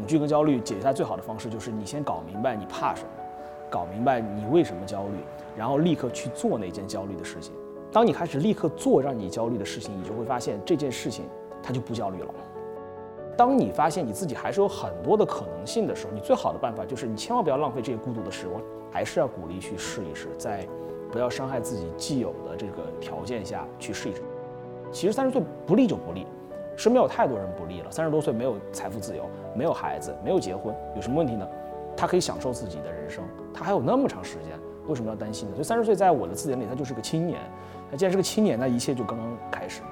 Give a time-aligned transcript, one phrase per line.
[0.00, 3.08] 恐惧跟焦虑解决它最好的方式就是你先搞明白你怕什么，
[3.68, 5.18] 搞明白你为什么焦虑，
[5.54, 7.52] 然后立刻去做那件焦虑的事情。
[7.92, 11.26] 当你开始立刻做让你焦虑的事情，你就会发现这件事情
[11.62, 12.34] 它就不焦虑了。
[13.36, 18.58] 当你发现你自己还是有很多的可能性的时候，你最好的办法就是你千万不要浪费这些孤独的时光，
[18.90, 20.66] 还是要鼓励去试一试，在
[21.12, 24.22] 不要伤害自己既有的这个条件下去试一试。
[24.90, 26.26] 其实三十岁不立就不立。
[26.76, 31.46] 身边有太多人不利了，三十多岁没有财富自由，没有孩子，没有结婚，有什么问题呢？
[31.96, 35.54] 他可以享受自己的人生，他还有那么长时间，为什么要担心呢？
[35.54, 37.40] 所以三十岁在我的字典里，他就是个青年。
[37.90, 39.82] 那既然是个青年，那一切就刚刚开始。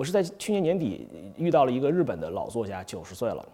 [0.00, 1.06] 我是在去年年底
[1.36, 3.46] 遇到了一个日本的老作家，九十岁了，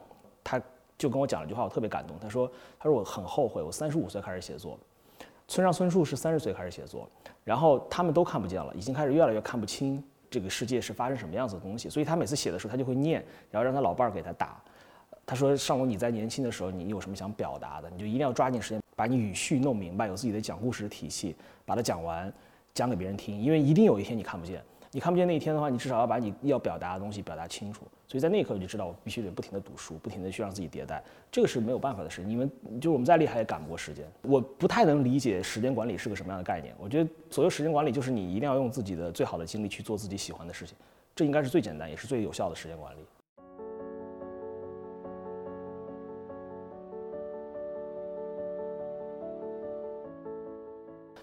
[0.44, 0.62] 他
[0.96, 2.16] 就跟我讲了一句话，我特别感动。
[2.20, 4.78] 他说：“他说我很后悔，我三十五岁开始写作，
[5.48, 7.10] 村上春树是三十岁开始写作，
[7.42, 11.90] 然后他们都看不见了，已经开始越来越看不清这个世界是发生什么样子的东西。
[11.90, 14.62] 所以他每次写的时候，他就会念，然后让他老伴儿给他打。
[15.26, 22.32] 他说：上龙，你在年轻的时候，你有什么想表达的，你就一定要抓紧时间把你语序弄明白，有自己的讲故事的体系，把它讲完，
[22.72, 24.62] 讲给别人听，因为一定有一天你看不见。”
[24.96, 27.82] 你看不见那一天的话，你至少要把你要表达的东西表达清楚。
[28.08, 31.04] 所以在那一刻，我就知道我必须得不停的读书，不停的去让自己迭代。
[31.30, 32.22] 这个是没有办法的事。
[32.22, 34.06] 你们就是我们再厉害也赶不过时间。
[34.22, 36.74] 我不太能理解时间管理是个什么样的概念。
[36.78, 40.74] 我觉得所有时间管理就是你一定要用自己的最好的精力去做自己喜欢的事情，
[41.14, 43.00] 这应该是最简单也是最有效的时间管理。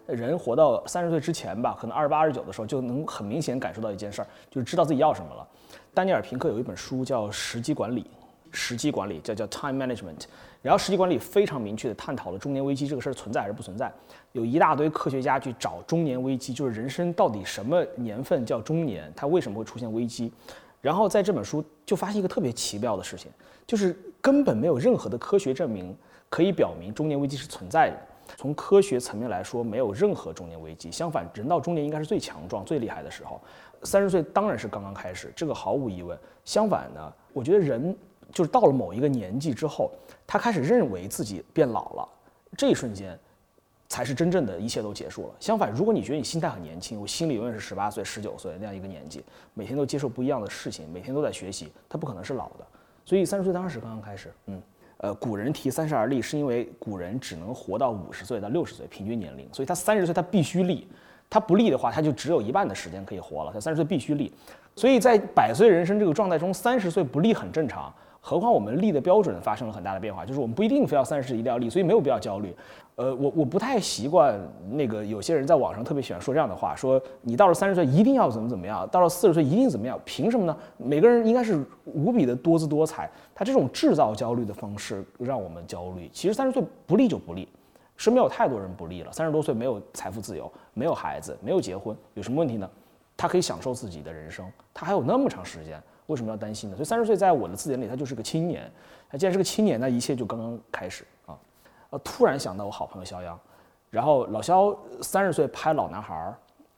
[0.07, 5.47] 人活到三十岁之前吧，可能二十八、二十九的时候，就能很明显感受到一件事儿，就是知道自己要什么了。
[5.93, 8.01] 丹尼尔·平克有一本书叫《时机管理》，
[8.51, 10.25] 时机管理叫叫 Time Management。
[10.61, 13.91] 然后时机管理非常明确的探讨了中年危机这个事儿存在还是不存在。
[14.31, 20.31] 有一大堆科学家去找中年危机，就是人生到底什么年份叫中年，它为什么会出现危机？
[20.79, 23.29] 然后在这本书就发现一个特别奇妙的事情，
[23.67, 25.95] 就是根本没有任何的科学证明
[26.29, 27.97] 可以表明中年危机是存在的。
[28.37, 30.91] 从科学层面来说，没有任何中年危机。
[30.91, 33.39] 相反，人到中年应该是最强壮、最厉害的时候。
[33.83, 36.17] 三十岁当然是刚刚开始，这个毫无疑问。
[36.45, 37.95] 相反呢，我觉得人
[38.31, 39.91] 就是到了某一个年纪之后，
[40.25, 42.09] 他开始认为自己变老了，
[42.57, 43.19] 这一瞬间
[43.89, 45.35] 才是真正的一切都结束了。
[45.39, 49.23] 相反，如果你觉得你心态很年轻，我心里永远是十八岁、十九岁那样一个年纪，
[49.53, 52.65] 每天都接受不一样的事情，每天都在学习，他不可能是老的。
[53.05, 54.61] 所以三十岁当时刚刚开始，嗯。
[55.03, 60.87] 呃，古人提三十而立，是因为古人只能活到五十岁到六十岁平均年龄，所以他三十岁他必须立，
[61.29, 63.51] 他不立的话，他就只有一半的时间可以活了。
[63.53, 64.31] 他三十岁必须立，
[64.77, 67.93] 所以在百岁人生这个状态中，三十岁不立很正常。
[68.21, 72.55] 何况我们立的标准发生了很大的变化，就是我们不一定非要三十岁一定要立，所以没有必要焦虑。
[72.95, 74.39] 呃，我我不太习惯
[74.69, 80.55] 那个有些人在网上特别喜欢说这样的话，说你到了三十岁一定要怎么怎么样，到了四十岁一定怎么样，凭什么呢？
[80.77, 86.09] 每个人应该是无比的多姿多彩，他这种制造焦虑的方式让我们焦虑。
[86.13, 87.47] 其实三十岁不利就不利，
[87.97, 92.69] 身边有太多人不利了，三十多岁没有财富自由，没有孩子，没有结婚，有什么问题呢？
[93.17, 95.81] 他可以享受自己的人生，他还有那么长时间。
[96.07, 96.75] 为什么要担心呢？
[96.75, 98.69] 所以三十岁在我的字典里，他就是个青年。
[99.09, 101.39] 他既然是个青年，那一切就刚刚开始啊！
[101.93, 103.39] 呃，突然想到我好朋友肖央，
[103.91, 106.15] 然后老肖三十岁拍《老男孩》，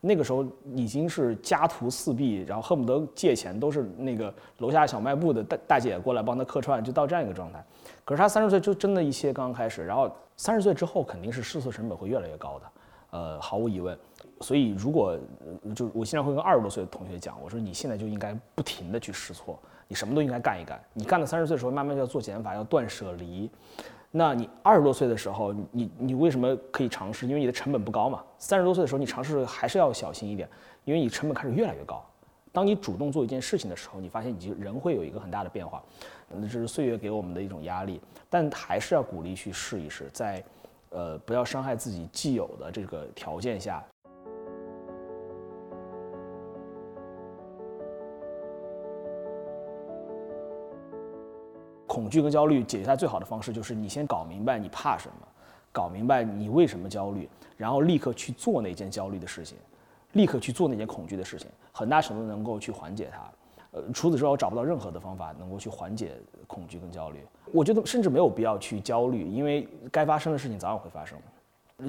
[0.01, 0.45] 那个时候
[0.75, 7.63] 已经是家徒四壁，然后恨不得借钱都是那个楼下小卖部的大大姐过来帮他客串，就到这样一个状态。
[8.03, 12.65] 可是他三十岁就真的一些刚刚开始，然后三十岁之后肯定是试错成本会越来越高的，
[13.11, 13.97] 呃，毫无疑问。
[14.41, 15.17] 所以，如果
[15.73, 20.77] 就我现在会跟二十多岁的同学讲，我说你现在就应该不停的去试错，你什么都应该干一干。
[20.91, 23.49] 你干到三十岁的时候，慢慢就要做减法，要断舍离。
[24.17, 27.27] 那你二十多岁的时候，你你为什么可以尝试？
[27.27, 28.23] 因为你的成本不高嘛。
[28.39, 30.47] 三十多岁的时候，你尝试还是要小心一点，
[30.85, 32.01] 因为你成本开始越来越高。
[32.53, 35.83] 当你主动做一件事情的时候，你发现你就人会有一个很大的变化。
[36.29, 37.99] 那这是岁月给我们的一种压力，
[38.29, 40.41] 但还是要鼓励去试一试，在
[40.91, 43.83] 呃不要伤害自己既有的这个条件下。
[51.95, 55.27] 恐惧跟焦虑解决它最好的方式就是你先搞明白你怕什么，
[55.71, 59.57] 搞明白你为什么焦虑，然后立刻去做那件焦虑的事情，
[60.11, 63.31] 立刻去做那件恐惧的事情，很大程度能够去缓解它。
[63.71, 67.19] 呃，除此之外，我找不到任何的方法能够去缓解恐惧跟焦虑。
[67.53, 71.17] 我觉得甚至没有必要去焦虑，因为该发生的事情早晚会发生。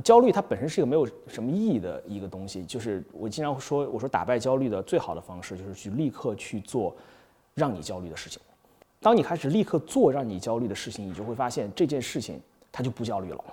[0.05, 2.65] 焦虑它本身是一个没有什么意义的一个东西。
[2.65, 6.95] 就是我经常说，我说打败焦虑的最好的方式就是去立刻去做
[7.55, 8.41] 让你焦虑的事情。
[9.07, 12.41] 当你开始立刻做让你焦虑的事情，你就会发现这件事情
[12.73, 13.45] 它就不焦虑了。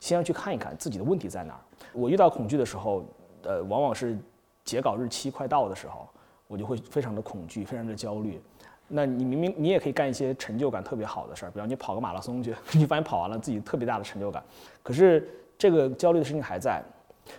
[0.00, 1.60] 先要去看一看自己的问题在哪儿。
[1.92, 3.04] 我遇到恐惧的时候，
[3.44, 4.18] 呃，往往是
[4.64, 6.08] 截稿日期快到的时候，
[6.48, 8.42] 我就会非常的恐惧，非常的焦虑。
[8.88, 14.42] 那你明明你也可以干一些成就感特别好的事儿，比方你跑个马拉松去， 你发现跑完了自己特别大的成就感。
[14.82, 16.82] 可是这个焦虑的事情还在，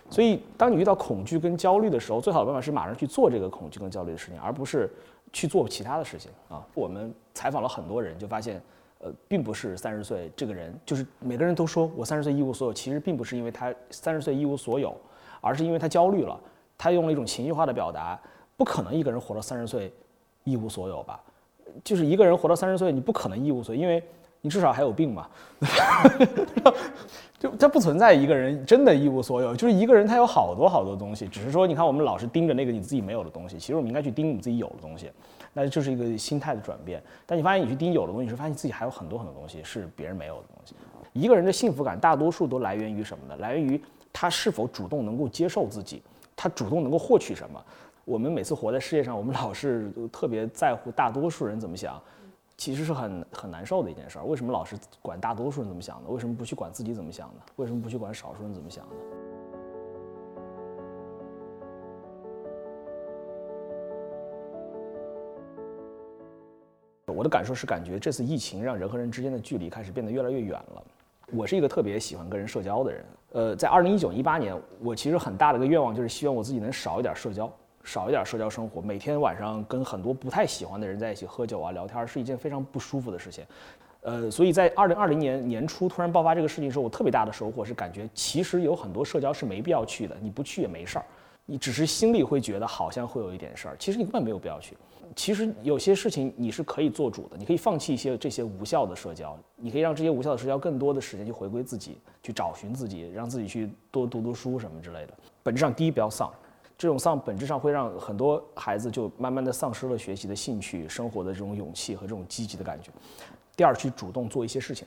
[0.08, 4.90] 所以当你遇到恐惧跟焦虑的时候，最好的办法是马上去做这个恐惧跟焦虑的事情，而不是
[5.32, 6.64] 去做其他的事情啊。
[6.74, 8.60] 我们采访了很多人，就发现。
[9.04, 14.96] 呃，并不是三十岁这个人，就是每个人都说我三十岁一无所有，其实并不是因为他三十岁一无所有，
[15.40, 16.38] 而是因为他焦虑了。
[16.78, 18.16] 他用了一种情绪化的表达，
[18.56, 19.92] 不可能一个人活到三十岁
[20.44, 21.20] 一无所有吧？
[21.82, 24.00] 就是一个人活到三十岁，你不可能一无所有，因为
[24.42, 25.26] 你至少还有病嘛。
[27.38, 35.10] 就他不存在一个人真的一无所有，就是一个人他有好多好多东西，只是说你看我们老是盯着那个你自己没有的东西，其实我们应该去盯你自己有的东西。
[35.52, 37.02] 那就是一个心态的转变。
[37.26, 40.76] 但你发现你去盯有的东西，你是发现自己还有很多很多东西是别人没有的东西。
[41.12, 43.36] 一个人的幸福感大多数都来源于什么呢？
[43.40, 46.00] 来源于他是否主动能够接受自己，
[46.36, 47.60] 他主动能够获取什么。
[48.04, 52.00] 我们每次活在世界上，我们老是特别在乎大多数人怎么想，
[52.62, 54.24] 其实是很很难受的一件事儿。
[54.24, 56.08] 为什么老是管大多数人怎么想呢？
[56.08, 57.40] 为什么不去管自己怎么想呢？
[57.56, 58.92] 为什么不去管少数人怎么想呢？
[67.08, 70.84] 我的感受是，感觉这次疫情让人和人之间的距离开始变得越来越远了。
[71.32, 77.52] 我是一个特别喜欢跟人社交的人，呃，在二零一九一八年，我其实很大的一个愿望就是希望我自己能少一点社交，
[77.84, 78.80] 少一点社交生活。
[78.80, 83.44] 每天晚上跟很多不太喜欢的人在一起喝酒啊、聊天，是一件非常不舒服的事情。
[84.02, 91.04] 呃，所以在二零二零年年初突然爆发这个事情的时候，我特别大的收获是感觉其实有很多社交是没必要去的，你不去也没事儿，
[91.46, 94.76] 你只是心里会觉得好像会有一点事儿，其实你根本没有必要去。
[95.14, 105.12] 其实有些事情你是可以做主的，你可以放弃一些这些无效的社交，你可以让这些无效的社交更多的时间去回归自己，去找寻自己，让自己去多读读书什么之类的。
[105.42, 106.32] 本质上，第一不要丧，
[106.82, 112.90] 这种丧本质上会让很多孩子就慢慢的丧失了学习的兴趣、生活的这种勇气和这种积极的感觉。
[113.54, 114.84] 第二，去主动做一些事情，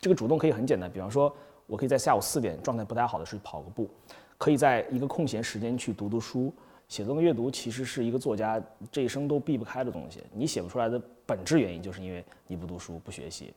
[0.00, 1.30] 这个主动可以很简单，比方说，
[1.66, 3.90] 我可以在下午四点状态不太好的时候跑个步，
[4.38, 6.50] 可以在一个空闲时间去读读书。
[6.88, 8.58] 写作跟阅读其实是一个作家
[8.90, 10.22] 这一生都避不开的东西。
[10.32, 13.52] 你写不出来的本质原因，就是因为你不读书、不学习。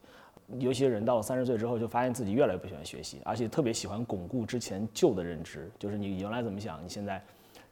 [0.59, 7.23] 有些人到了三十岁之后，就发现自己越来越不喜欢学习，而且特别喜欢巩固之前旧的认知，就是你原来怎么想，你现在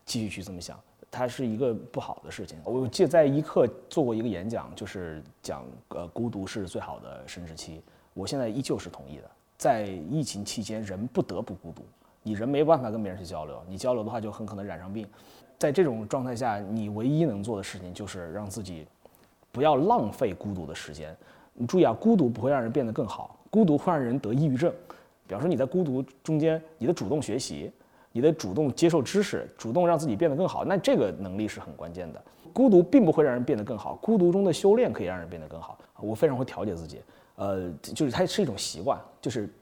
[0.06, 0.80] 继续去这么想，
[1.10, 2.57] 它是一个不好的事情。
[2.63, 7.81] 我记得在一课做过一个演讲，就是讲呃孤独是最好的生殖期。
[8.13, 9.24] 我现在依旧是同意的。
[9.57, 11.81] 在疫情期间，人不得不孤独，
[12.24, 15.07] 你人没办法跟别人去交流，你交流的话就很可能染上病。
[15.57, 18.86] 在这种状态下，你唯一能做的事情就是让自己
[19.54, 21.16] 不要浪费孤独的时间。
[21.54, 24.69] 你注意啊，孤独不会让人变得更好，孤独会让人得抑郁症。
[25.25, 27.72] 比方说你在孤独中间，你的主动学习，
[28.15, 32.21] 你的主动接受知识，主动让自己变得更好，那这个能力是很关键的。
[32.53, 35.77] 孤独并不会让人变得更好，孤独中的修炼可以让人变得更好。
[36.00, 37.01] 我非常会调节自己，
[37.35, 39.53] 呃，就是它是一种习惯，就是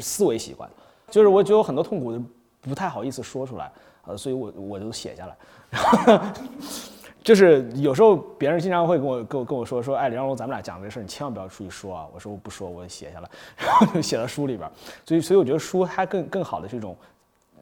[0.00, 0.68] 思维习惯，
[1.10, 2.20] 就是我觉得有很多痛苦的
[2.60, 3.70] 不太好意思说出来。
[4.04, 6.32] 呃，所以我我就写下来，
[7.22, 12.08] 就是有时候别人经常会跟我跟我跟我说说，哎，梁龙，咱们俩讲这事儿，你千万不要出去说啊。
[12.12, 14.68] 我说我不说，我写下来，然后就写到书里边。
[15.06, 16.96] 所以所以我觉得书它更更好的是一种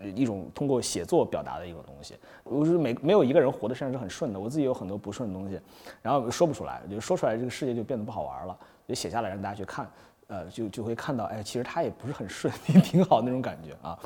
[0.08, 2.16] 一种通过写作表达的一种东西。
[2.44, 5.60] 我是每没有一个人活的身上是很顺的，我自己有很多不顺的东西，
[6.02, 9.90] 然后说不出来，就说出来这个世界就变得不好玩了，就写下来让大家去看。
[10.28, 13.98] 呃，就就会看到，哎，其实他也不是很顺， 也挺好那种感觉啊，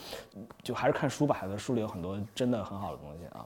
[0.62, 3.44] 就还是看书吧，还是书里有很多真的很好的东西啊。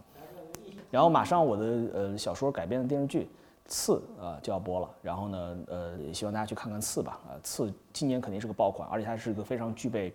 [0.89, 3.23] 然后马上我的呃小说改编的电视剧
[3.69, 10.13] 《刺》啊就要播了，然后呢，呃，也希望大家去看看《刺》吧，啊，《刺》今年肯定是个爆款，而且它是一个非常具备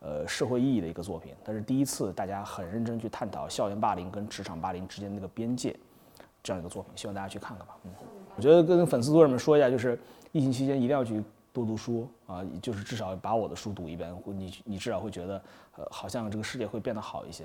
[0.00, 5.76] 呃社会意义的一个作品，它是第一次大家很认真去探讨校园霸凌跟职场霸凌之间那个边界
[6.42, 7.76] 这样一个作品，希望大家去看看吧。
[7.84, 7.90] 嗯，
[8.34, 9.98] 我觉得跟粉丝多人们说一下，就是
[10.32, 11.22] 疫情期间一定要去。
[11.54, 15.40] 多读书啊，就是至少把我的书读一遍，你你至少会觉得，
[15.76, 17.44] 呃，好像这个世界会变得好一些。